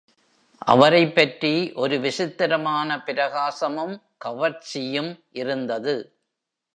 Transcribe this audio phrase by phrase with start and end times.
[0.57, 1.73] அவரைப் பற்றி
[1.73, 5.23] ஒரு விசித்திரமான பிரகாசமும், கவர்ச்சியும்
[5.31, 6.17] இருந்தது.